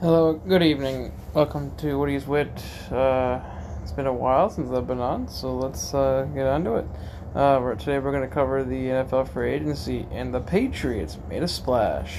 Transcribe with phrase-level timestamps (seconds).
[0.00, 1.10] Hello, good evening.
[1.32, 2.62] Welcome to Woody's Wit.
[2.92, 3.40] Uh,
[3.80, 6.86] it's been a while since I've been on, so let's uh, get on to it.
[7.34, 11.42] Uh, we're, today we're going to cover the NFL free agency, and the Patriots made
[11.42, 12.14] a splash.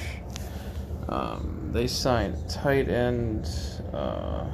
[1.07, 3.47] Um, they signed tight end.
[3.93, 4.47] Uh,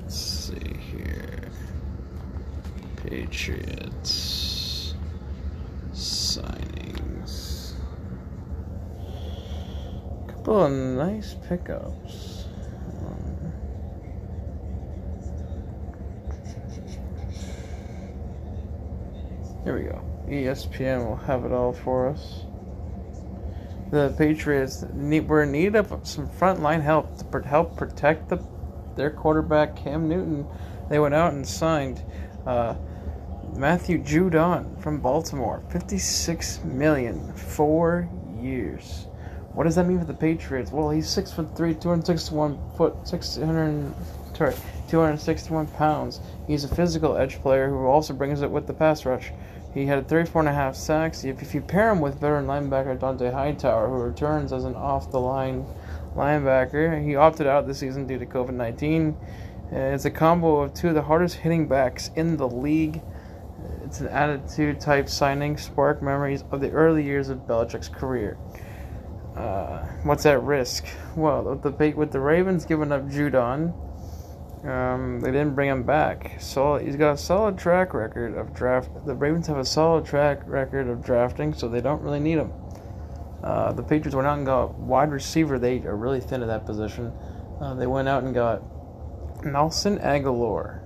[0.00, 1.50] let's see here.
[2.96, 4.94] Patriots
[5.94, 7.74] signings.
[10.24, 12.19] A Couple of nice pickups.
[19.70, 20.02] Here we go.
[20.26, 22.42] ESPN will have it all for us.
[23.92, 28.44] The Patriots need, were in need of some frontline help to help protect the,
[28.96, 30.44] their quarterback Cam Newton.
[30.88, 32.02] They went out and signed
[32.46, 32.74] uh,
[33.54, 38.10] Matthew Judon from Baltimore, fifty-six million, four
[38.40, 39.06] years.
[39.52, 40.72] What does that mean for the Patriots?
[40.72, 43.94] Well, he's six foot three, two hundred sixty-one foot, six hundred,
[44.36, 44.56] sorry,
[44.88, 46.18] two hundred sixty-one pounds.
[46.48, 49.30] He's a physical edge player who also brings it with the pass rush.
[49.72, 51.24] He had 34 and a half sacks.
[51.24, 55.64] If, if you pair him with veteran linebacker Dont'a Hightower, who returns as an off-the-line
[56.16, 59.14] linebacker, he opted out this season due to COVID-19.
[59.72, 63.00] Uh, it's a combo of two of the hardest hitting backs in the league.
[63.84, 68.36] It's an attitude type signing, spark memories of the early years of Belichick's career.
[69.36, 70.86] Uh, what's at risk?
[71.14, 73.72] Well, with the with the Ravens giving up Judon,
[74.64, 76.36] um, they didn't bring him back.
[76.40, 78.90] So he's got a solid track record of draft.
[79.06, 82.52] The Ravens have a solid track record of drafting, so they don't really need him.
[83.42, 85.58] Uh, the Patriots went out and got wide receiver.
[85.58, 87.12] They are really thin at that position.
[87.60, 88.62] Uh, they went out and got
[89.44, 90.82] Nelson Agholor.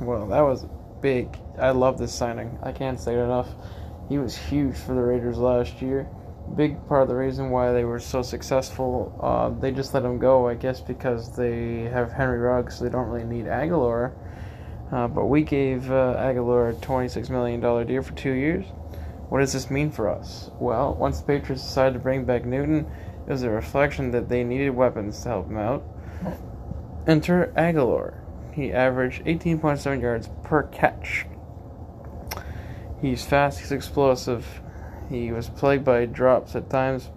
[0.00, 0.66] Well, that was
[1.00, 1.36] big.
[1.58, 2.56] I love this signing.
[2.62, 3.48] I can't say it enough.
[4.08, 6.08] He was huge for the Raiders last year
[6.56, 9.18] big part of the reason why they were so successful.
[9.22, 12.90] Uh, they just let him go, I guess, because they have Henry Ruggs, so they
[12.90, 14.12] don't really need Agholor.
[14.90, 18.66] Uh, but we gave uh, Agholor a $26 million deal for two years.
[19.28, 20.50] What does this mean for us?
[20.58, 22.86] Well, once the Patriots decided to bring back Newton,
[23.26, 25.84] it was a reflection that they needed weapons to help him out.
[27.06, 28.14] Enter Agholor.
[28.54, 31.26] He averaged 18.7 yards per catch.
[33.00, 34.62] He's fast, he's explosive,
[35.08, 37.10] he was plagued by drops at times.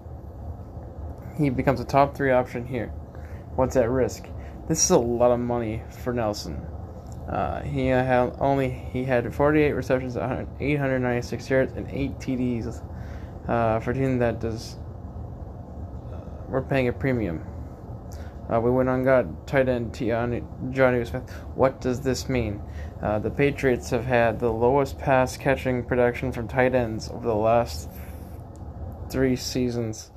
[1.37, 2.87] He becomes a top three option here.
[3.55, 4.27] What's at risk?
[4.67, 6.61] This is a lot of money for Nelson.
[7.27, 12.83] Uh, he had only he had 48 receptions, 896 yards, and eight TDs.
[13.47, 14.77] Uh, for a team that does,
[16.13, 17.43] uh, we're paying a premium.
[18.51, 21.29] Uh, we went on got tight end Jonnu Smith.
[21.55, 22.61] What does this mean?
[23.01, 27.35] Uh, the Patriots have had the lowest pass catching production from tight ends over the
[27.35, 27.89] last
[29.09, 30.11] three seasons.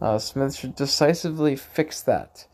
[0.00, 2.46] Uh, Smith should decisively fix that.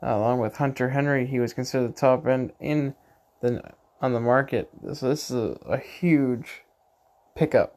[0.00, 2.94] Uh, along with Hunter Henry, he was considered the top end in
[3.40, 3.62] the
[4.00, 4.68] on the market.
[4.94, 6.62] So this is a, a huge
[7.34, 7.76] pickup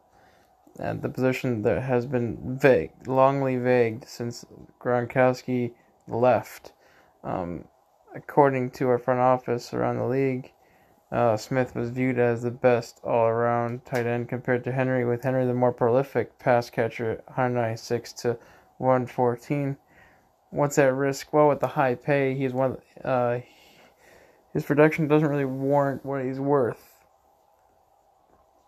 [0.80, 4.46] at the position that has been vague, longly vague since
[4.80, 5.74] Gronkowski
[6.08, 6.74] left.
[7.24, 7.66] Um,
[8.16, 10.52] according to our front office around the league,
[11.12, 15.24] uh, Smith was viewed as the best all around tight end compared to Henry, with
[15.24, 18.38] Henry the more prolific pass catcher, 196 to
[18.80, 19.78] 114.
[20.50, 21.32] What's at risk?
[21.32, 22.78] Well, with the high pay, he's one.
[23.04, 23.40] Uh,
[24.54, 26.96] his production doesn't really warrant what he's worth.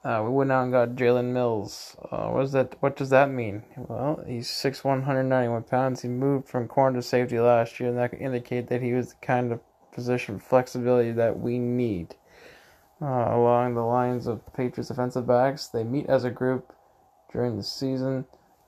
[0.03, 1.97] Uh, we went out and got Jalen Mills.
[2.11, 3.63] Uh, what, that, what does that mean?
[3.75, 6.01] Well, he's 6'1", 191 pounds.
[6.01, 9.09] He moved from corner to safety last year, and that could indicate that he was
[9.09, 9.59] the kind of
[9.91, 12.15] position flexibility that we need
[13.01, 15.67] uh, along the lines of Patriots defensive backs.
[15.67, 16.73] They meet as a group
[17.31, 18.25] during the season,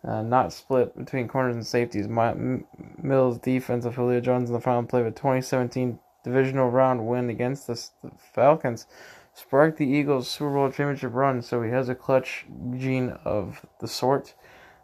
[0.08, 2.08] uh, not split between corners and safeties.
[2.08, 2.66] My, M-
[3.02, 7.30] Mills' defense of Julio Jones in the final play of a 2017 divisional round win
[7.30, 7.74] against the,
[8.04, 8.86] the Falcons
[9.34, 12.46] sparked the Eagles' Super Bowl championship run, so he has a clutch
[12.78, 14.34] gene of the sort.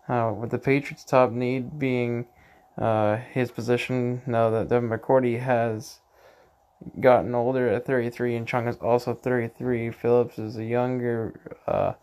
[0.08, 2.26] Uh, with the Patriots' top need being
[2.78, 6.00] uh, his position, now that Devin McCourty has
[7.00, 9.92] gotten older at 33, and Chung is also 33.
[9.92, 11.94] Phillips is a younger uh,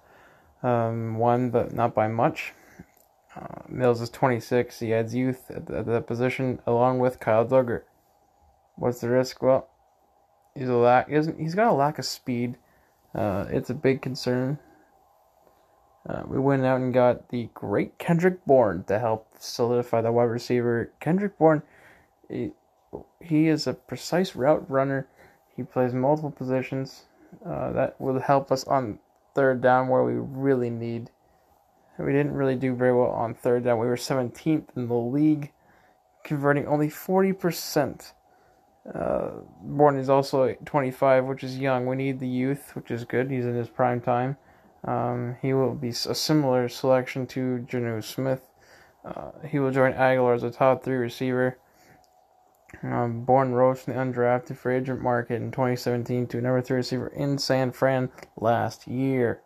[0.67, 2.53] um, one, but not by much.
[3.35, 4.81] Uh, Mills is 26.
[4.81, 7.83] He adds youth at the, at position along with Kyle Dugger.
[8.77, 9.43] What's the risk?
[9.43, 9.69] Well,
[10.55, 11.09] he's a lack.
[11.09, 12.57] He he's got a lack of speed.
[13.15, 14.59] Uh, it's a big concern.
[16.09, 20.25] Uh, we went out and got the great Kendrick Bourne to help solidify the wide
[20.25, 20.93] receiver.
[21.01, 21.63] Kendrick Bourne,
[22.29, 22.53] he,
[23.21, 25.09] he is a precise route runner.
[25.57, 27.07] He plays multiple positions.
[27.47, 28.99] Uh, that will help us on
[29.35, 31.11] third down where we really need.
[31.99, 33.79] We didn't really do very well on third down.
[33.79, 35.53] We were 17th in the league,
[36.25, 38.13] converting only 40%
[38.93, 39.31] Uh,
[39.63, 41.87] Bourne is also 25, which is young.
[41.87, 43.31] We need the youth, which is good.
[43.31, 44.37] He's in his prime time.
[44.85, 48.49] Um, he will be a similar selection to Jonnu Smith.
[49.05, 51.59] Uh, he will join Agholor as a top three receiver.
[52.83, 57.09] Um, Bourne rose from the undrafted free agent market in 2017 to number three receiver
[57.09, 59.41] in San Fran last year.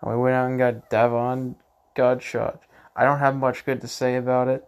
[0.00, 1.56] And we went out and got Davon
[1.96, 2.58] Godchaux.
[2.94, 4.66] I don't have much good to say about it.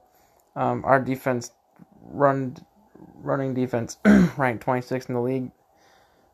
[0.57, 1.53] Um, our defense
[2.03, 2.57] run
[3.17, 3.99] running defense
[4.37, 5.51] ranked 26 in the league.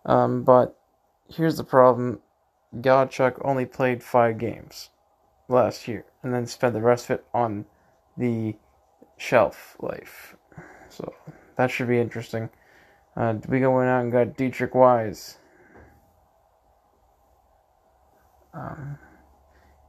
[0.05, 0.79] Um, but
[1.29, 2.21] here's the problem:
[2.81, 4.91] Godchaux only played five games
[5.49, 7.67] last year, and then spent the rest of it on
[8.17, 8.57] the
[9.17, 10.37] shelf life.
[10.89, 11.15] So
[11.59, 12.49] that should be interesting.
[13.17, 15.39] Uh, we went out and got Deatrich Wise.
[18.55, 18.97] Um,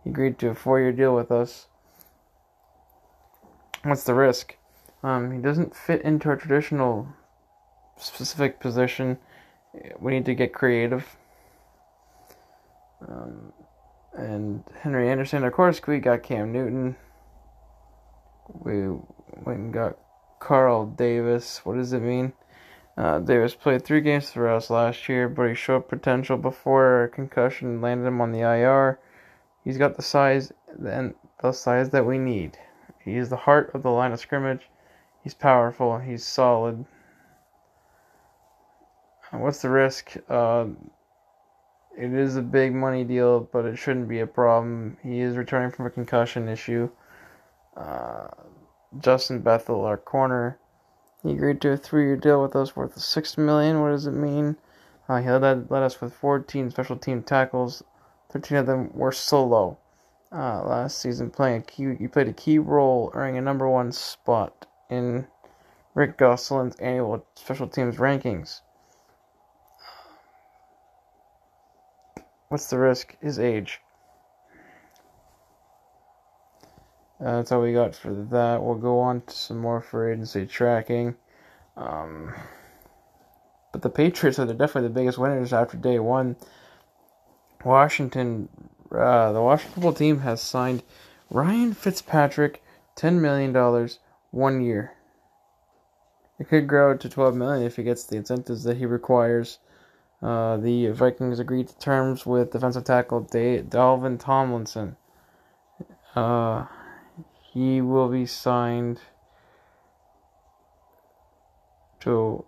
[0.03, 1.67] he agreed to a four-year deal with us.
[3.83, 4.57] What's the risk?
[5.03, 7.07] Um, he doesn't fit into our traditional
[7.97, 9.19] specific position.
[9.99, 11.15] We need to get creative.
[13.07, 13.53] Um,
[14.13, 16.95] and Henry Anderson, of course, we got Cam Newton.
[18.47, 18.89] We
[19.45, 19.97] went and got
[20.39, 21.65] Carl Davis.
[21.65, 22.33] What does it mean?
[22.97, 27.09] Uh, Davis played three games for us last year, but he showed potential before a
[27.09, 28.99] concussion landed him on the IR.
[29.63, 30.51] He's got the size
[30.85, 32.57] and the size that we need.
[32.99, 34.69] He is the heart of the line of scrimmage.
[35.23, 35.99] He's powerful.
[35.99, 36.85] He's solid.
[39.31, 40.15] What's the risk?
[40.27, 40.65] Uh,
[41.97, 44.97] it is a big money deal, but it shouldn't be a problem.
[45.03, 46.89] He is returning from a concussion issue.
[47.77, 48.27] Uh,
[48.97, 50.57] Justin Bethel, our corner,
[51.21, 53.81] he agreed to a three-year deal with us worth six million.
[53.81, 54.57] What does it mean?
[55.07, 57.83] Uh, he led, led us with 14 special team tackles.
[58.31, 59.77] 13 of them were solo.
[60.31, 63.91] Uh, last season, playing a key, he played a key role, earning a number one
[63.91, 65.27] spot in
[65.93, 68.61] Rick Gosselin's annual special teams rankings.
[72.47, 73.17] What's the risk?
[73.21, 73.81] His age.
[77.19, 78.63] Uh, that's all we got for that.
[78.63, 81.15] We'll go on to some more for agency tracking.
[81.75, 82.33] Um,
[83.71, 86.37] but the Patriots are definitely the biggest winners after day one.
[87.63, 88.47] Washington,
[88.91, 90.81] uh, the Washington football team has signed
[91.29, 92.63] Ryan Fitzpatrick,
[92.95, 93.99] ten million dollars,
[94.31, 94.93] one year.
[96.39, 99.59] It could grow to twelve million if he gets the incentives that he requires.
[100.21, 104.95] Uh, the Vikings agreed to terms with defensive tackle Dalvin Tomlinson.
[106.15, 106.65] Uh,
[107.59, 109.01] he will be signed
[111.99, 112.45] to.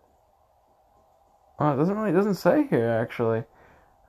[1.60, 3.44] Uh, it doesn't really it doesn't say here actually,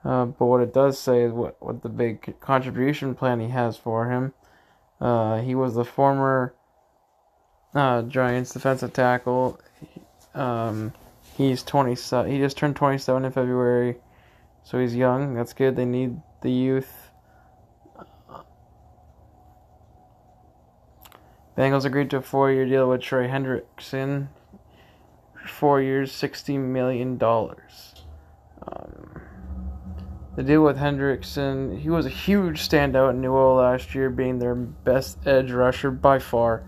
[0.05, 3.77] uh, but what it does say is what what the big contribution plan he has
[3.77, 4.33] for him.
[5.01, 6.55] Uh, he was the former
[7.75, 9.59] uh, Giants defensive tackle.
[10.37, 10.93] Um,
[11.37, 12.31] he's twenty seven.
[12.31, 13.97] He just turned twenty seven in February,
[14.63, 15.35] so he's young.
[15.35, 15.75] That's good.
[15.75, 17.02] They need the youth.
[21.57, 24.29] Bengals agreed to a four-year deal with Trey Hendrickson.
[25.47, 27.95] Four years, sixty million dollars.
[28.67, 29.21] Um,
[30.37, 34.39] the deal with Hendrickson, he was a huge standout in New Orleans last year, being
[34.39, 36.63] their best edge rusher by far.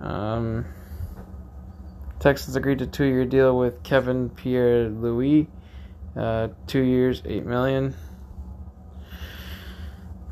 [0.00, 0.64] Um,
[2.20, 5.48] Texans agreed to a two-year deal with Kevin Pierre-Louis,
[6.16, 7.94] uh, two years, eight million.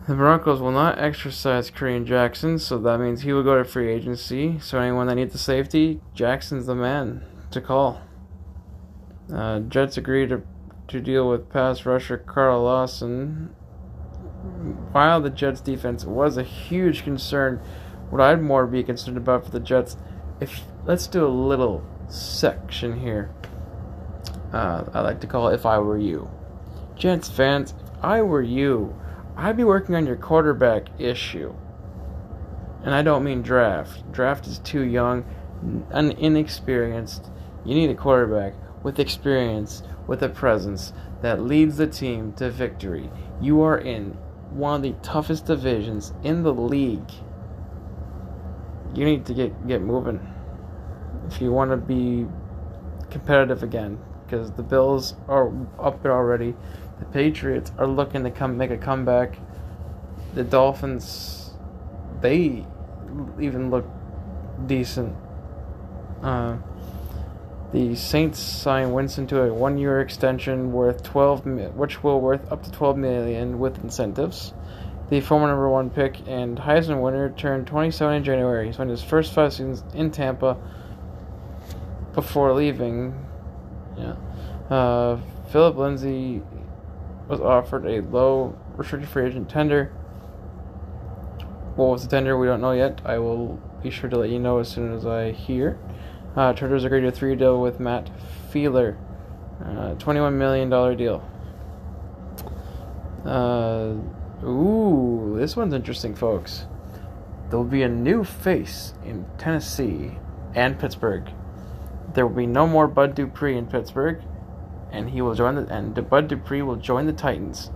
[0.07, 3.91] The Broncos will not exercise Kareem Jackson, so that means he will go to free
[3.91, 4.59] agency.
[4.59, 8.03] So anyone that needs a safety, Jackson's the man to call.
[9.33, 10.43] Uh, Jets agreed to,
[10.89, 13.55] to deal with pass rusher Carl Lawson.
[14.93, 17.63] While the Jets defense was a huge concern,
[18.11, 19.97] what I'd more be concerned about for the Jets,
[20.39, 23.35] if let's do a little section here.
[24.53, 26.31] Uh, I like to call it "If I Were You."
[26.95, 28.95] Jets fans, if I were you
[29.37, 31.55] I'd be working on your quarterback issue.
[32.85, 34.11] And I don't mean draft.
[34.13, 35.25] Draft is too young
[35.91, 37.31] and inexperienced.
[37.65, 43.11] You need a quarterback with experience, with a presence that leads the team to victory.
[43.41, 44.11] You are in
[44.51, 47.11] one of the toughest divisions in the league.
[48.95, 50.21] You need to get get moving
[51.27, 52.27] if you want to be
[53.11, 56.55] competitive again because the Bills are up there already.
[57.05, 59.39] The Patriots are looking to come make a comeback.
[60.35, 61.51] The Dolphins,
[62.21, 62.67] they
[63.41, 63.87] even look
[64.67, 65.15] decent.
[66.23, 66.57] Uh,
[67.73, 71.45] the Saints signed Winston to a one-year extension worth 12,
[71.75, 74.55] which will worth up to 12 million with incentives.
[75.11, 78.67] The former number one pick and Heisman winner turned 27 in January.
[78.67, 80.57] He spent his first five seasons in Tampa
[82.15, 83.15] before leaving
[83.99, 84.15] Yeah.
[84.71, 85.19] Uh,
[85.51, 86.43] Phillip Lindsay
[87.29, 89.87] was offered a low restricted free agent tender.
[91.77, 92.39] What was the tender?
[92.39, 93.01] We don't know yet.
[93.05, 95.79] I will be sure to let you know as soon as I hear.
[96.37, 98.11] Uh, Chargers agreed to a three deal with Matt
[98.53, 98.97] Feiler,
[99.61, 101.29] uh, $21 million deal.
[103.25, 103.95] Uh,
[104.47, 106.67] ooh, this one's interesting, folks.
[107.49, 110.19] There will be a new face in Tennessee
[110.55, 111.31] and Pittsburgh.
[112.15, 114.21] There will be no more Bud Dupree in Pittsburgh,
[114.95, 117.71] and he will join the and Bud Dupree will join the Titans.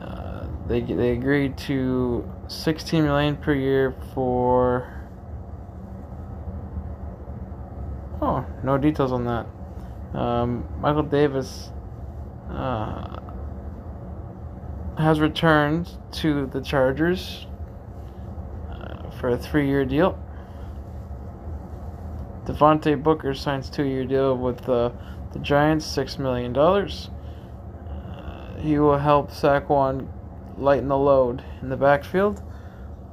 [0.00, 4.92] Uh, they they agreed to 16 million per year for.
[8.22, 9.46] Oh, no details on that.
[10.18, 11.70] Um, Michael Davis
[12.48, 13.20] uh,
[14.96, 17.46] has returned to the Chargers
[18.70, 20.18] uh, for a three-year deal.
[22.46, 24.90] Devontae Booker signs two-year deal with uh,
[25.36, 27.10] the Giants, six million dollars.
[27.90, 30.08] Uh, he will help Saquon
[30.56, 32.42] lighten the load in the backfield.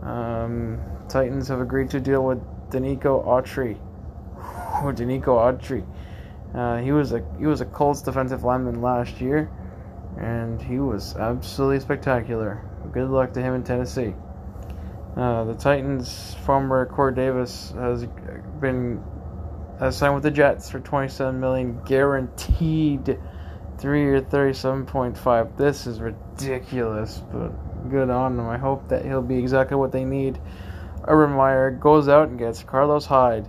[0.02, 2.40] Um, Titans have agreed to deal with
[2.70, 3.78] Denico Autry.
[4.38, 5.86] Oh, Denico Autry.
[6.54, 9.50] Uh, he was a he was a Colts defensive lineman last year,
[10.20, 12.64] and he was absolutely spectacular.
[12.92, 14.14] Good luck to him in Tennessee.
[15.16, 18.06] Uh, the Titans' former Corey Davis has
[18.60, 19.04] been
[19.84, 23.20] has signed with the Jets for 27 million guaranteed,
[23.78, 25.58] three year 37.5.
[25.58, 27.50] This is ridiculous, but
[27.90, 28.48] good on him.
[28.48, 30.40] I hope that he'll be exactly what they need.
[31.06, 33.46] Urban Meyer goes out and gets Carlos Hyde,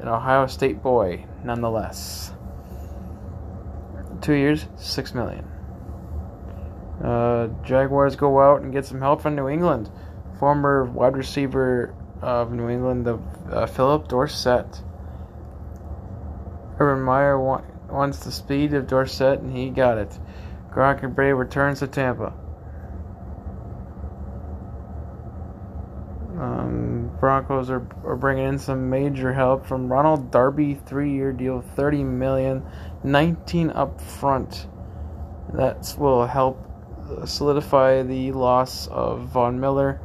[0.00, 2.32] an Ohio State boy, nonetheless.
[4.20, 5.44] Two years, six million.
[7.00, 9.88] Uh, Jaguars go out and get some help from New England.
[10.40, 13.20] Former wide receiver of New England, the
[13.52, 14.82] uh, Phillip Dorsett.
[16.80, 20.18] Urban Meyer wa- wants the speed of Dorsett, and he got it.
[20.72, 22.32] Gronk and Bray returns to Tampa.
[26.38, 32.02] Um, Broncos are, are bringing in some major help from Ronald Darby, three-year deal, thirty
[32.02, 32.64] million,
[33.04, 34.66] nineteen up front.
[35.52, 36.66] That will help
[37.26, 40.00] solidify the loss of Von Miller,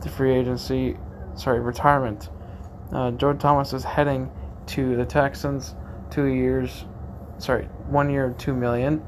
[0.00, 0.96] the free agency,
[1.34, 2.30] sorry, retirement.
[2.92, 4.30] Uh, Joe Thomas is heading
[4.68, 5.74] to the Texans,
[6.10, 6.84] two years,
[7.38, 9.02] sorry, one year, two million.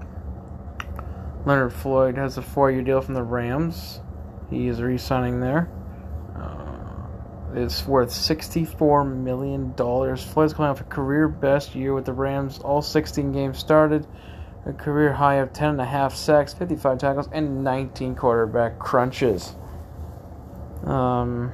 [1.46, 4.00] Leonard Floyd has a four-year deal from the Rams.
[4.50, 5.70] He is re-signing there.
[6.36, 10.22] Uh, it's worth sixty-four million dollars.
[10.22, 12.58] Floyd's coming off a career best year with the Rams.
[12.58, 14.06] All 16 games started.
[14.66, 19.54] A career high of 10 and a half sacks, 55 tackles, and 19 quarterback crunches.
[20.84, 21.52] Um,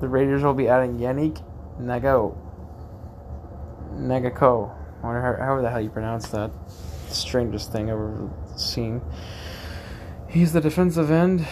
[0.00, 1.42] the Raiders will be adding Yannick
[1.80, 2.36] Nago.
[3.94, 4.74] Nagako.
[5.02, 6.50] However the hell you pronounce that.
[7.08, 9.00] Strangest thing I've ever seen.
[10.28, 11.46] He's the defensive end.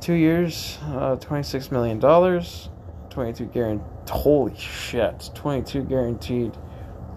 [0.00, 2.00] Two years, uh, $26 million.
[2.00, 3.86] 22 guaranteed.
[4.08, 5.30] Holy shit.
[5.34, 6.56] 22 guaranteed.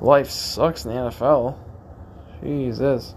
[0.02, 1.58] Life sucks in the NFL.
[2.44, 3.16] Jesus.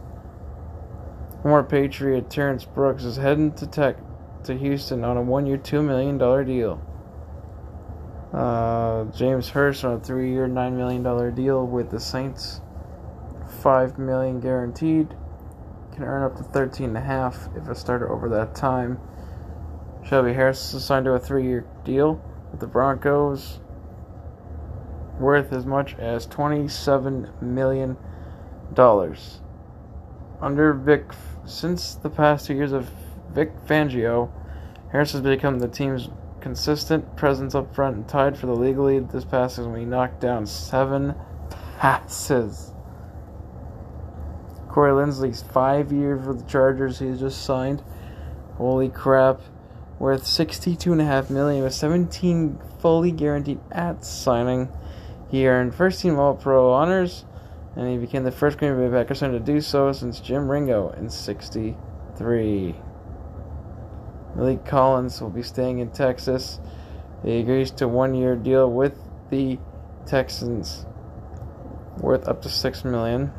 [1.42, 3.96] Former Patriot Terrence Brooks is heading to Tech
[4.44, 6.80] to Houston on a one-year, two million dollar deal.
[8.32, 12.60] Uh, James Hurst on a three-year, nine million dollar deal with the Saints,
[13.62, 15.14] five million guaranteed.
[15.94, 19.00] Can earn up to thirteen and a half if a starter over that time.
[20.06, 23.60] Shelby Harris is signed to a three-year deal with the Broncos,
[25.18, 27.96] worth as much as twenty-seven million
[28.74, 29.40] dollars.
[30.40, 31.12] Under Vic,
[31.46, 32.88] since the past two years of
[33.32, 34.30] Vic Fangio,
[34.92, 36.10] Harris has become the team's
[36.48, 39.86] consistent presence up front and tied for the league lead this past season when he
[39.86, 41.14] knocked down seven
[41.76, 42.72] passes.
[44.70, 47.00] Corey Linsley's five years with the Chargers.
[47.00, 47.82] He's just signed.
[48.56, 49.42] Holy crap!
[49.98, 54.70] Worth sixty-two and a half million with seventeen fully guaranteed at signing.
[55.30, 57.26] He earned first team All Pro honors,
[57.76, 61.10] and he became the first Green Bay Packers to do so since Jim Ringo in
[61.10, 62.74] '63.
[64.38, 66.60] Maliek Collins will be staying in Texas.
[67.24, 68.96] He agrees to one year deal with
[69.30, 69.58] the
[70.06, 70.86] Texans
[71.98, 73.32] worth up to six million.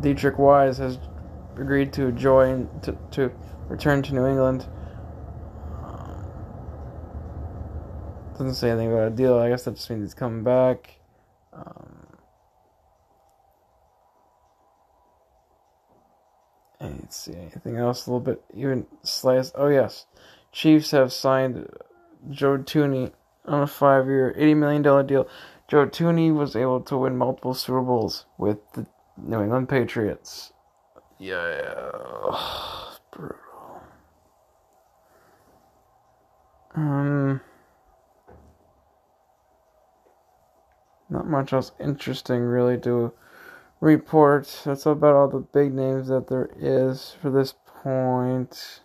[0.00, 0.98] Deatrich Wise has
[1.56, 3.32] agreed to join to, to
[3.68, 4.66] return to New England.
[8.32, 9.36] Doesn't say anything about a deal.
[9.36, 11.00] I guess that just means he's coming back.
[11.52, 11.97] Um,
[16.80, 18.06] let's see anything else.
[18.06, 19.52] A little bit even slice.
[19.54, 20.06] Oh yes,
[20.52, 21.68] Chiefs have signed
[22.30, 23.12] Joe Thuney
[23.44, 25.28] on a five-year, eighty million dollar deal.
[25.68, 30.52] Joe Thuney was able to win multiple Super Bowls with the New England Patriots.
[31.18, 31.74] Yeah,
[33.12, 33.36] brutal.
[36.74, 37.40] Um,
[41.10, 43.12] not much else interesting really to
[43.80, 44.62] report.
[44.64, 48.80] That's about all the big names that there is for this point.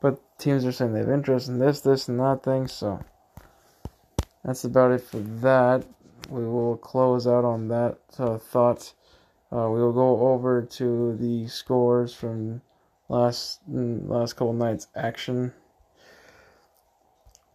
[0.00, 3.04] But teams are saying they have interest in this, this, and that thing, so
[4.44, 5.84] that's about it for that.
[6.28, 8.92] We will close out on that uh, thought.
[9.50, 12.60] Uh, we will go over to the scores from
[13.08, 15.52] last mm, last couple nights action.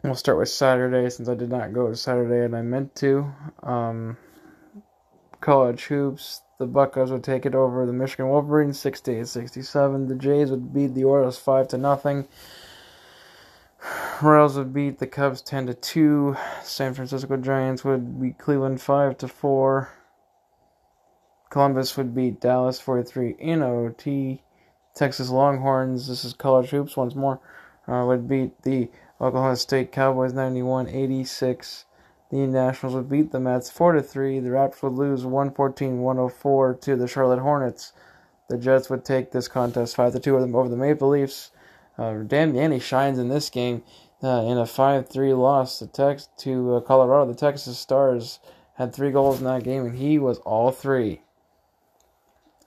[0.02, 3.32] We'll start with Saturday since I did not go to Saturday and I meant to.
[3.62, 4.18] Um,
[5.44, 6.40] college hoops.
[6.58, 10.08] The Buckeyes would take it over the Michigan Wolverines 68 67.
[10.08, 12.26] The Jays would beat the Orioles 5 to nothing.
[14.22, 16.36] Royals would beat the Cubs 10 to 2.
[16.62, 19.90] San Francisco Giants would beat Cleveland 5 to 4.
[21.50, 24.42] Columbus would beat Dallas 43 in OT.
[24.94, 27.40] Texas Longhorns, this is college hoops once more,
[27.86, 28.88] uh, would beat the
[29.20, 31.84] Oklahoma State Cowboys 91 86.
[32.34, 34.40] The Nationals would beat the Mets 4 to 3.
[34.40, 37.92] The Raptors would lose 114 104 to the Charlotte Hornets.
[38.48, 41.52] The Jets would take this contest 5 to 2 over the Maple Leafs.
[41.96, 43.84] Uh, Dan Manny shines in this game
[44.20, 47.30] uh, in a 5 3 loss to, Tex- to uh, Colorado.
[47.30, 48.40] The Texas Stars
[48.74, 51.22] had three goals in that game, and he was all three.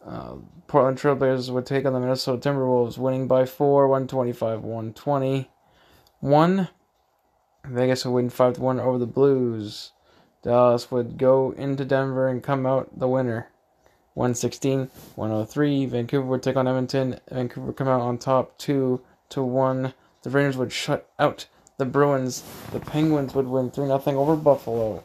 [0.05, 0.35] Uh,
[0.67, 5.49] Portland Trailblazers would take on the Minnesota Timberwolves, winning by 4, 125 120.
[6.21, 6.69] 1
[7.69, 9.91] Vegas would win 5 1 over the Blues.
[10.41, 13.47] Dallas would go into Denver and come out the winner.
[14.13, 15.85] 116 103.
[15.85, 17.19] Vancouver would take on Edmonton.
[17.29, 19.93] Vancouver would come out on top 2 to 1.
[20.23, 21.47] The Rangers would shut out
[21.77, 22.43] the Bruins.
[22.71, 25.03] The Penguins would win 3 0 over Buffalo.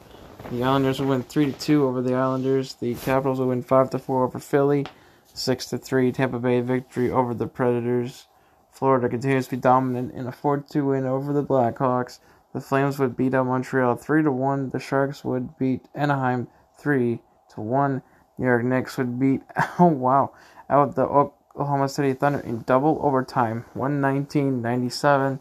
[0.51, 2.75] The Islanders would win 3 2 over the Islanders.
[2.75, 4.87] The Capitals would win 5 4 over Philly.
[5.35, 8.27] 6 3 Tampa Bay victory over the Predators.
[8.71, 12.19] Florida continues to be dominant in a 4 2 win over the Blackhawks.
[12.53, 14.71] The Flames would beat out Montreal 3 to 1.
[14.71, 17.21] The Sharks would beat Anaheim 3
[17.55, 18.03] to 1.
[18.39, 19.43] New York Knicks would beat
[19.79, 20.33] oh wow
[20.69, 25.41] out the Oklahoma City Thunder in double overtime 119-97.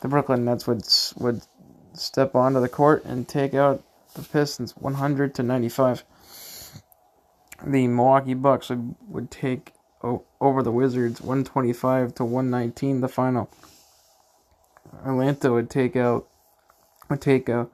[0.00, 0.82] The Brooklyn Nets would
[1.16, 1.42] would
[1.92, 3.82] step onto the court and take out
[4.14, 6.04] the Pistons 100 to 95.
[7.64, 13.50] The Milwaukee Bucks would, would take over the Wizards 125 to 119 the final.
[15.04, 16.26] Atlanta would take out
[17.10, 17.66] would take uh,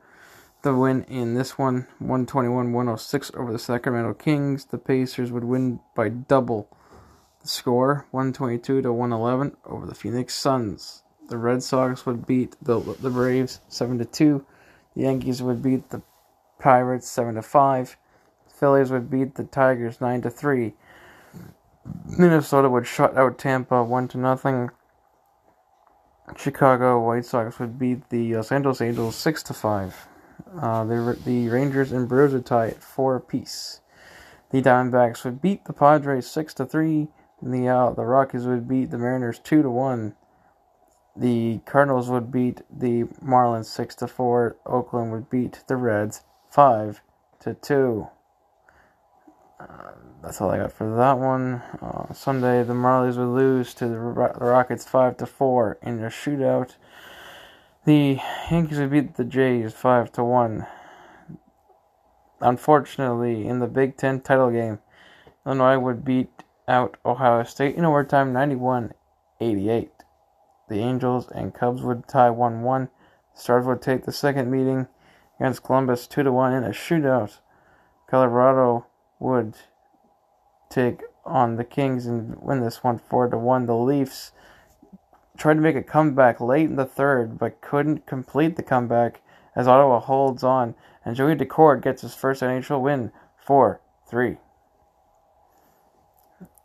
[0.62, 4.64] the win in this one 121-106 over the Sacramento Kings.
[4.64, 6.68] The Pacers would win by double
[7.40, 11.04] the score 122 to 111 over the Phoenix Suns.
[11.28, 14.44] The Red Sox would beat the the Braves 7 to 2.
[14.94, 16.02] The Yankees would beat the
[16.58, 17.96] Pirates 7 to 5.
[18.48, 20.74] The Phillies would beat the Tigers 9 to 3.
[22.18, 24.70] Minnesota would shut out Tampa 1 to nothing.
[26.38, 30.06] Chicago White Sox would beat the Los Angeles Angels six to five.
[30.60, 33.80] Uh, the the Rangers and Brewers would tie at four apiece.
[34.50, 37.08] The Diamondbacks would beat the Padres six to three.
[37.40, 40.14] And the uh, the Rockies would beat the Mariners two to one.
[41.16, 44.56] The Cardinals would beat the Marlins six to four.
[44.66, 47.00] Oakland would beat the Reds five
[47.40, 48.08] to two.
[49.58, 49.92] Uh,
[50.22, 51.62] that's all I got for that one.
[51.80, 56.76] Uh, Sunday, the Marlies would lose to the Rockets five to four in a shootout.
[57.84, 60.66] The Yankees would beat the Jays five to one.
[62.40, 64.80] Unfortunately, in the Big Ten title game,
[65.46, 66.28] Illinois would beat
[66.68, 68.92] out Ohio State in overtime 91
[69.40, 69.90] 88.
[70.68, 72.88] The Angels and Cubs would tie 1 1.
[73.34, 74.88] Stars would take the second meeting
[75.38, 77.38] against Columbus 2 1 in a shootout.
[78.10, 78.86] Colorado
[79.18, 79.54] would
[80.68, 83.66] take on the Kings and win this one four to one.
[83.66, 84.32] The Leafs
[85.36, 89.20] tried to make a comeback late in the third, but couldn't complete the comeback
[89.54, 90.74] as Ottawa holds on,
[91.04, 94.38] and Joey Daccord gets his first NHL win, four three.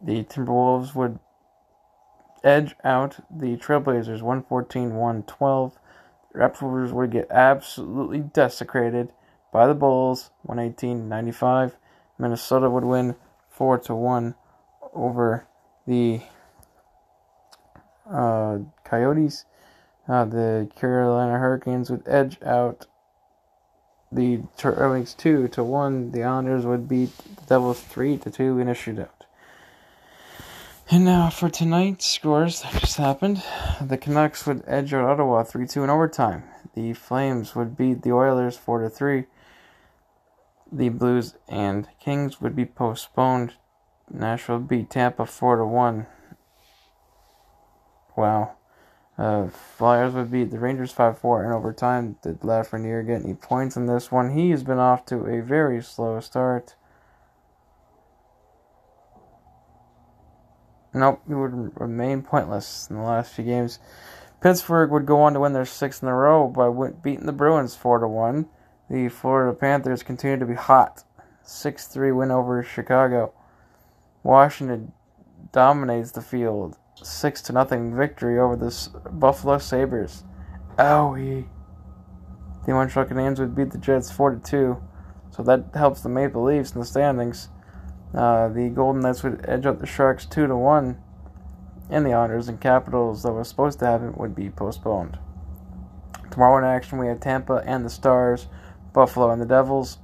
[0.02, 1.20] The Timberwolves would
[2.44, 5.74] edge out the Trailblazers 114-112.
[6.34, 9.12] The Raptors would get absolutely desecrated
[9.54, 11.74] by the Bulls 118-95.
[12.22, 13.16] Minnesota would win
[13.50, 14.36] four to one
[14.94, 15.48] over
[15.88, 16.22] the
[18.10, 19.46] uh, Coyotes.
[20.08, 22.86] Uh, the Carolina Hurricanes would edge out
[24.12, 26.12] the Timberwolves two to one.
[26.12, 29.10] The Islanders would beat the Devils three to two in a shootout.
[30.92, 33.42] And now for tonight's scores that just happened.
[33.82, 36.44] The Canucks would edge out Ottawa 3 2 in overtime.
[36.76, 39.26] The Flames would beat the Oilers 4 to 3.
[40.72, 43.56] The Blues and Kings would be postponed.
[44.10, 46.08] Nashville beat Tampa 4 to 1.
[48.16, 48.56] Wow.
[49.18, 52.18] Uh, Flyers would beat the Rangers 5 4 in overtime.
[52.24, 54.32] Did Lafreniere get any points in this one?
[54.32, 56.76] He has been off to a very slow start.
[60.94, 63.80] Nope, he would remain pointless in the last few games.
[64.42, 67.76] Pittsburgh would go on to win their sixth in a row by beating the Bruins
[67.76, 68.48] 4 to 1.
[68.92, 71.06] The Florida Panthers continue to be hot.
[71.44, 73.32] 6 3 win over Chicago.
[74.22, 74.92] Washington
[75.54, 76.78] dominates the field.
[77.02, 80.26] 6 to nothing victory over the Buffalo Sabres.
[80.78, 81.48] Owie.
[82.66, 84.84] The Montreal Canadiens would beat the Jets 4 to 2.
[85.30, 87.48] So that helps the Maple Leafs in the standings.
[88.14, 91.02] Uh, the Golden Knights would edge up the Sharks 2 to 1.
[91.90, 95.18] And the Honors and Capitals that was supposed to happen would be postponed.
[96.30, 98.48] Tomorrow in action, we have Tampa and the Stars,
[98.94, 99.98] Buffalo and the Devils,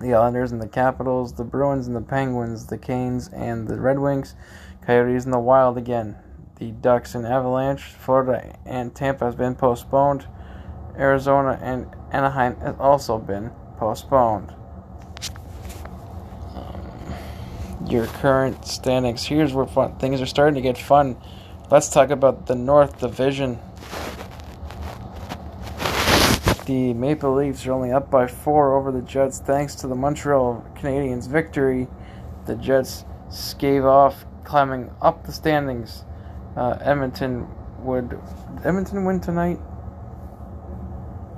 [0.00, 3.98] the Islanders and the Capitals, the Bruins and the Penguins, the Canes and the Red
[3.98, 4.34] Wings,
[4.86, 6.16] Coyotes and the Wild again,
[6.56, 10.26] the Ducks and Avalanche, Florida and Tampa has been postponed,
[10.96, 14.54] Arizona and Anaheim has also been postponed.
[16.54, 17.14] Um,
[17.86, 19.24] your current standings.
[19.24, 21.16] Here's where fun, things are starting to get fun.
[21.70, 23.58] Let's talk about the North Division.
[26.66, 30.64] The Maple Leafs are only up by four over the Jets thanks to the Montreal
[30.74, 31.88] Canadiens' victory.
[32.46, 36.04] The Jets scave off, climbing up the standings.
[36.56, 37.46] Uh, Edmonton
[37.80, 38.18] would
[38.64, 39.58] Edmonton win tonight?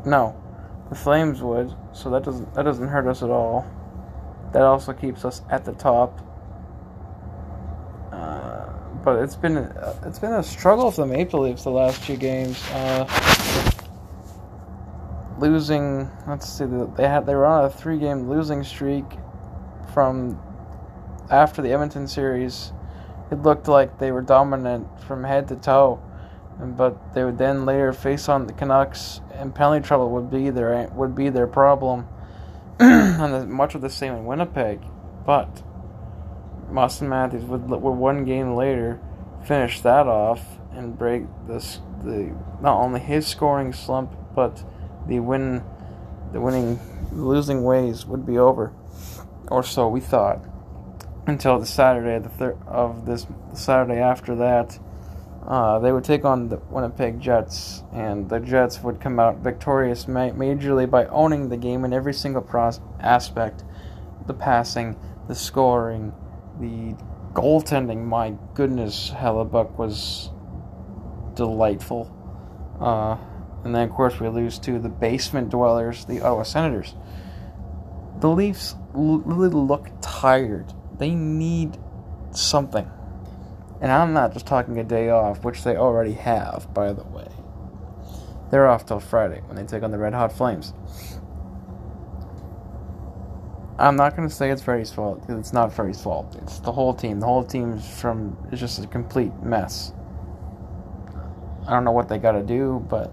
[0.04, 0.40] No,
[0.90, 1.74] the Flames would.
[1.92, 3.66] So that doesn't that doesn't hurt us at all.
[4.52, 6.20] That also keeps us at the top
[9.06, 9.56] but it's been
[10.04, 12.60] it's been a struggle for the Maple Leafs the last few games.
[12.72, 13.04] Uh,
[15.38, 16.64] losing, let's see,
[16.96, 19.04] they had they were on a three game losing streak
[19.92, 20.40] from
[21.30, 22.72] after the Edmonton series.
[23.30, 26.00] It looked like they were dominant from head to toe,
[26.60, 30.88] but they would then later face on the Canucks, and penalty trouble would be their
[30.94, 32.06] would be their problem.
[32.78, 34.80] and much of the same in Winnipeg,
[35.24, 35.62] but
[36.70, 39.00] Auston Matthews would, would one game later
[39.44, 44.62] finish that off and break this the not only his scoring slump but
[45.06, 45.62] the win
[46.32, 46.78] the winning
[47.12, 48.72] losing ways would be over.
[49.48, 50.44] Or so we thought.
[51.26, 54.78] Until the Saturday the thir- of this Saturday after that
[55.46, 57.84] uh, they would take on the Winnipeg Jets.
[57.92, 62.14] And the Jets would come out victorious ma- majorly by owning the game in every
[62.14, 63.64] single pros- aspect.
[64.26, 64.96] The passing
[65.28, 66.12] the scoring
[66.58, 66.96] the
[67.32, 70.30] goaltending, my goodness, Hellebuyck was
[71.34, 72.10] delightful.
[72.80, 73.18] Uh,
[73.66, 76.94] and then, of course, we lose to the basement dwellers, the Ottawa Senators.
[78.20, 80.72] The Leafs really look tired.
[80.98, 81.76] They need
[82.30, 82.88] something.
[83.80, 87.26] And I'm not just talking a day off, which they already have, by the way.
[88.52, 90.72] They're off till Friday when they take on the Red Hot Flames.
[93.80, 96.36] I'm not gonna say it's Freddie's fault because it's not Freddie's fault.
[96.40, 97.18] It's the whole team.
[97.18, 99.92] The whole team's from is just a complete mess.
[101.66, 103.12] I don't know what they got to do, but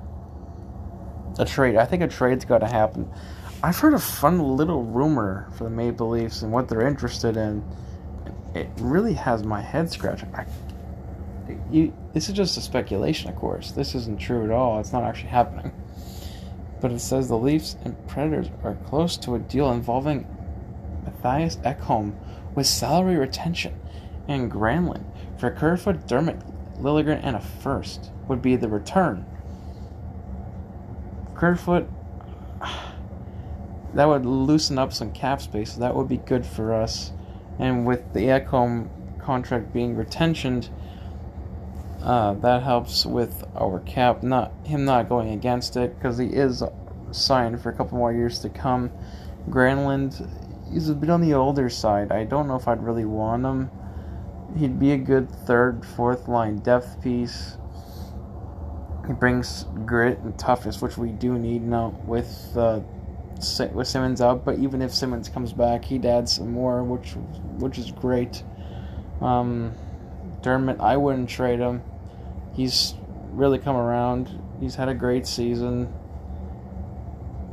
[1.39, 1.75] a trade.
[1.75, 3.09] I think a trade's got to happen.
[3.61, 7.63] I've heard a fun little rumor for the Maple Leafs and what they're interested in.
[8.53, 10.33] It really has my head scratching.
[10.35, 10.45] I,
[11.71, 13.71] you, this is just a speculation, of course.
[13.71, 14.79] This isn't true at all.
[14.79, 15.71] It's not actually happening.
[16.81, 20.27] But it says the Leafs and Predators are close to a deal involving
[21.05, 22.13] Mattias Ekholm
[22.55, 23.79] with salary retention,
[24.27, 25.05] and Granlund
[25.39, 26.39] for Kerfoot, Dermott,
[26.79, 29.25] Liljegren, and a first would be the return.
[31.35, 31.87] Kerfoot,
[33.93, 37.11] that would loosen up some cap space, so that would be good for us.
[37.59, 40.69] And with the Ekholm contract being retentioned,
[42.01, 46.61] uh, that helps with our cap, not him not going against it because he is
[47.11, 48.91] signed for a couple more years to come.
[49.49, 50.27] Granlund
[50.73, 52.11] he's a bit on the older side.
[52.11, 53.69] I don't know if I'd really want him.
[54.57, 57.57] He'd be a good third, fourth line depth piece.
[59.07, 62.79] He brings grit and toughness, which we do need now with uh,
[63.73, 64.45] with Simmonds out.
[64.45, 67.11] But even if Simmonds comes back, he'd add some more, which
[67.57, 68.43] which is great.
[69.21, 69.73] Um,
[70.41, 71.81] Dermott, I wouldn't trade him.
[72.53, 72.95] He's
[73.31, 74.39] really come around.
[74.59, 75.93] He's had a great season.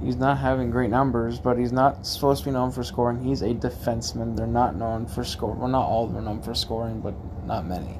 [0.03, 3.23] He's not having great numbers, but he's not supposed to be known for scoring.
[3.23, 4.37] He's a defenseman.
[4.37, 5.59] They're not known for scoring.
[5.59, 7.99] Well, not all are known for scoring, but not many.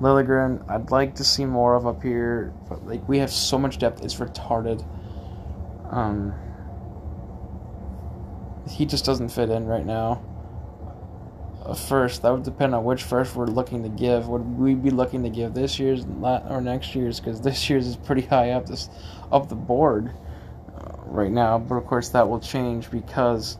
[0.00, 3.78] Liljegren, I'd like to see more of up here, but like we have so much
[3.78, 4.84] depth, it's retarded.
[5.90, 6.34] Um,
[8.70, 10.22] he just doesn't fit in right now.
[11.64, 14.28] A first, that would depend on which first we're looking to give.
[14.28, 17.18] Would we be looking to give this year's or next year's?
[17.18, 18.88] Because this year's is pretty high up this
[19.32, 20.12] up the board
[20.76, 21.58] uh, right now.
[21.58, 23.58] But of course, that will change because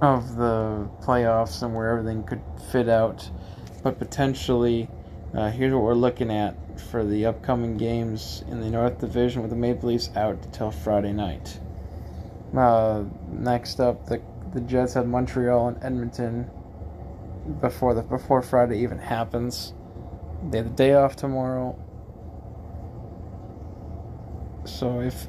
[0.00, 3.28] of the playoffs and where everything could fit out
[3.82, 4.88] but potentially,
[5.34, 9.50] uh, here's what we're looking at for the upcoming games in the North Division with
[9.50, 11.58] the Maple Leafs out until Friday night.
[12.56, 14.20] Uh, next up, the
[14.52, 16.50] the Jets have Montreal and Edmonton
[17.60, 19.72] before the before Friday even happens.
[20.50, 21.78] They have the day off tomorrow.
[24.64, 25.26] So if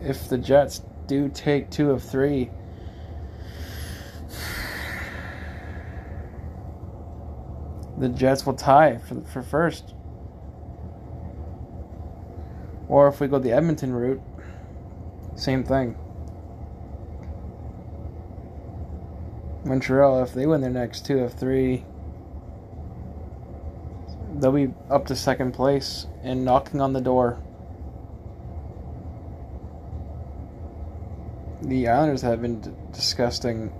[0.00, 2.50] if the Jets do take two of three,
[8.02, 9.94] the Jets will tie for for first.
[12.88, 14.20] Or if we go the Edmonton route,
[15.36, 15.96] same thing.
[19.64, 21.84] Montreal, if they win their next two of three,
[24.34, 27.40] they'll be up to second place and knocking on the door.
[31.62, 33.72] The Islanders have been d- disgusting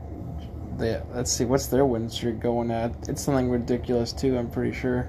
[0.83, 2.92] they let's see what's their win streak going at.
[3.09, 4.37] It's something ridiculous too.
[4.37, 5.09] I'm pretty sure.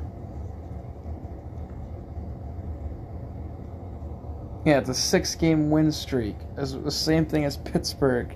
[4.66, 6.38] Yeah, it's a six-game win streak.
[6.58, 8.34] It's the same thing as Pittsburgh.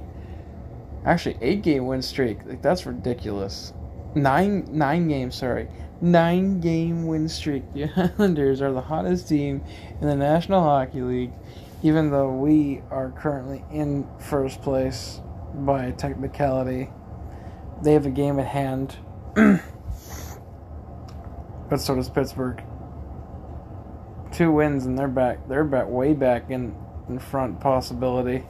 [1.05, 2.39] Actually, eight-game win streak.
[2.45, 3.71] Like that's ridiculous.
[4.15, 5.35] Nine nine games.
[5.35, 5.69] Sorry,
[6.01, 7.71] nine-game win streak.
[7.73, 9.63] The Islanders are the hottest team
[10.01, 11.33] in the National Hockey League,
[11.83, 15.21] even though we are currently in first place
[15.53, 16.89] by technicality
[17.81, 18.95] they have a game at hand.
[19.35, 19.61] but
[21.77, 22.63] so does Pittsburgh.
[24.31, 25.47] Two wins and they're back.
[25.47, 26.75] They're back way back in
[27.07, 28.43] in front possibility.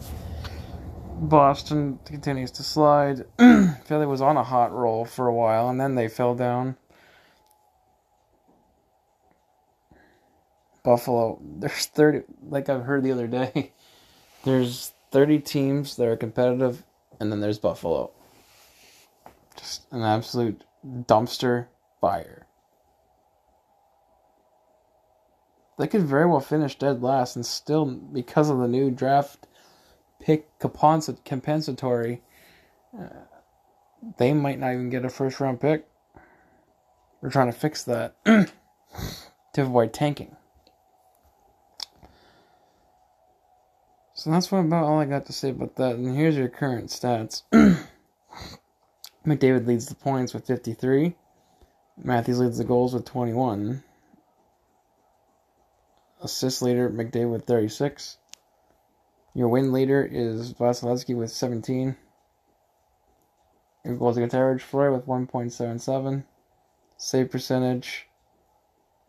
[1.20, 3.26] Boston continues to slide.
[3.86, 6.78] Philly was on a hot roll for a while and then they fell down.
[10.84, 13.74] Buffalo, there's 30 like I've heard the other day.
[14.46, 16.86] There's 30 teams that are competitive
[17.20, 18.12] and then there's Buffalo.
[19.92, 21.68] An absolute dumpster
[22.02, 22.46] fire.
[25.78, 29.48] They could very well finish dead last and still, because of the new draft
[30.20, 32.22] pick compensatory,
[32.98, 33.08] uh,
[34.18, 35.88] they might not even get a first round pick.
[37.22, 38.48] We're trying to fix that to
[39.62, 40.36] avoid tanking.
[44.14, 45.96] So that's what about all I got to say about that.
[45.96, 47.44] And here's your current stats.
[49.28, 51.14] McDavid leads the points with 53.
[52.02, 53.84] Matthews leads the goals with 21.
[56.22, 58.20] Assist leader, McDavid with 36.
[59.34, 61.98] Your win leader is Vasilevskiy with 17.
[63.84, 66.24] Your goals against average, Fleury with 1.77.
[66.96, 68.08] Save percentage,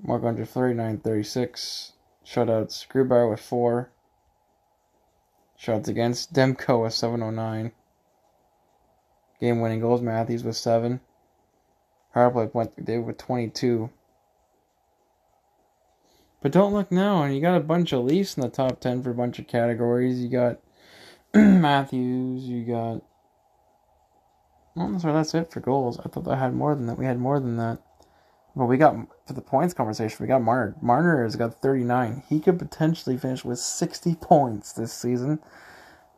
[0.02, 1.92] Marc Andre Fleury, 936.
[2.26, 3.88] Shutouts, Grubauer with 4.
[5.56, 7.72] Shots against, Demko with 709.
[9.40, 11.00] Game winning goals, Matthews with seven.
[12.12, 13.90] Power play went David with 22.
[16.40, 19.02] But don't look now, and you got a bunch of Leafs in the top 10
[19.02, 20.20] for a bunch of categories.
[20.20, 20.58] You got
[21.34, 23.02] Matthews, you got.
[24.74, 25.98] Well, sorry, that's it for goals.
[25.98, 26.98] I thought I had more than that.
[26.98, 27.78] We had more than that.
[28.54, 28.96] But we got,
[29.26, 30.74] for the points conversation, we got Marner.
[30.80, 32.24] Marner has got 39.
[32.28, 35.40] He could potentially finish with 60 points this season,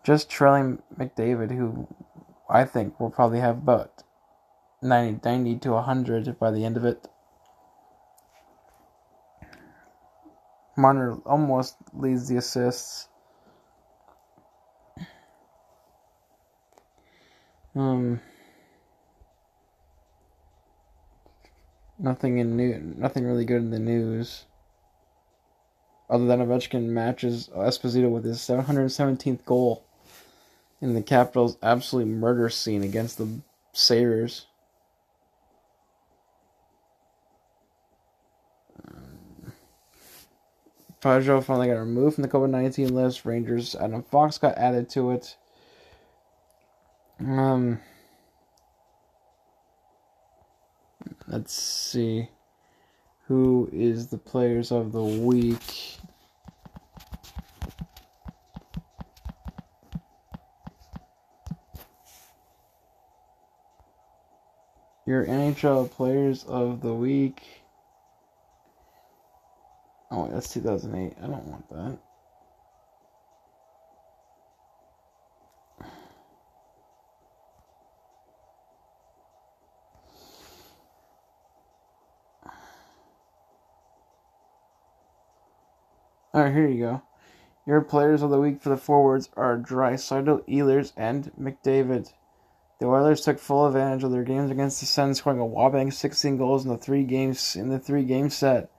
[0.05, 1.87] just trailing McDavid, who
[2.51, 4.03] I think we'll probably have about
[4.83, 7.07] 90, 90 to 100 by the end of it.
[10.77, 13.09] Marner almost leads the assists.
[17.77, 18.21] Um,
[22.01, 24.47] nothing in new, nothing really good in the news.
[26.09, 29.85] Other than Ovechkin matches Esposito with his 717th goal
[30.81, 33.29] in the Capitals' absolute murder scene against the
[33.73, 34.47] Sabres.
[38.89, 39.53] Um,
[41.01, 43.25] Pageau finally got removed from the COVID 19 list.
[43.25, 45.37] Rangers, Adam Fox got added to it.
[47.21, 47.81] Um,
[51.29, 52.29] let's see.
[53.27, 55.99] Who is the players of the week?
[65.11, 67.43] Your NHL players of the week.
[70.09, 71.17] Oh, wait, that's 2008.
[71.19, 71.99] I don't want that.
[86.33, 87.03] Alright, here you go.
[87.67, 92.13] Your players of the week for the forwards are Draisaitl, Ehlers, and McDavid.
[92.81, 96.39] The Oilers took full advantage of their games against the Sens, scoring a whopping 16
[96.39, 98.71] goals in the three games in the three game set.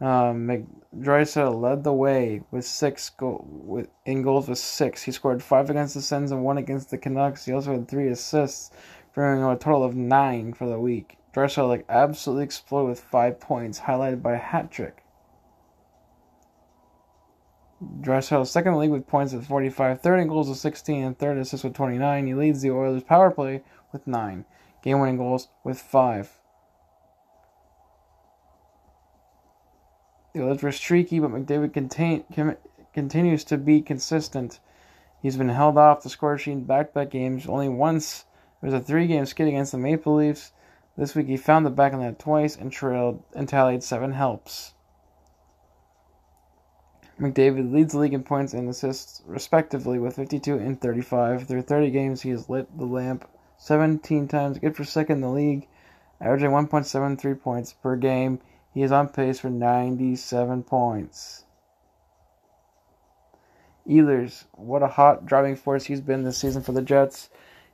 [0.00, 5.02] Um, Draisaitl led the way with six go- with, in goals with six.
[5.02, 7.44] He scored five against the Sens and one against the Canucks.
[7.44, 8.70] He also had three assists,
[9.12, 11.18] bringing a total of nine for the week.
[11.34, 15.02] Draisaitl like absolutely exploded with five points, highlighted by a hat trick.
[18.00, 21.18] Draisaitl second in the league with points at 45, third in goals with 16, and
[21.18, 22.26] third assists with 29.
[22.26, 24.44] He leads the Oilers power play with 9,
[24.82, 26.38] game winning goals with 5.
[30.34, 32.24] The Oilers were streaky, but McDavid contain,
[32.94, 34.60] continues to be consistent.
[35.20, 37.46] He's been held off the score sheet back to back games.
[37.46, 38.24] Only once
[38.60, 40.52] there was a three game skid against the Maple Leafs.
[40.96, 44.74] This week he found the back on that twice and trailed and tallied seven helps.
[47.20, 51.46] McDavid leads the league in points and assists, respectively, with 52 and 35.
[51.46, 55.28] Through 30 games, he has lit the lamp 17 times, good for second in the
[55.28, 55.68] league,
[56.20, 58.40] averaging 1.73 points per game.
[58.74, 61.44] He is on pace for 97 points.
[63.86, 67.28] Ehlers, what a hot driving force he's been this season for the Jets.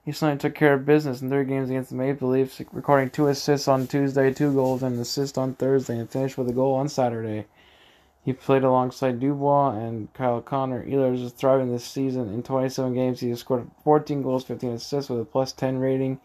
[0.04, 3.28] He suddenly took care of business in three games against the Maple Leafs, recording two
[3.28, 6.74] assists on Tuesday, two goals, and an assist on Thursday, and finished with a goal
[6.74, 7.46] on Saturday.
[8.28, 10.84] He played alongside Dubois and Kyle Connor.
[10.84, 12.28] Ehlers is thriving this season.
[12.28, 16.20] In 27 games, he has scored 14 goals, 15 assists with a plus 10 rating.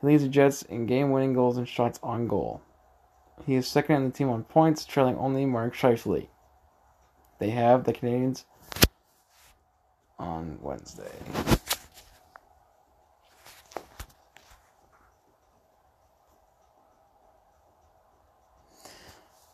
[0.00, 2.62] He leads the Jets in game-winning goals and shots on goal.
[3.46, 6.28] He is second in the team on points, trailing only Mark Scheifele.
[7.40, 8.44] They have the Canadiens
[10.20, 11.10] on Wednesday.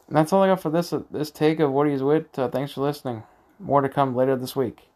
[0.09, 2.39] That's all I got for this this take of what he's with.
[2.39, 3.25] Uh, thanks for listening.
[3.59, 4.89] More to come later this week.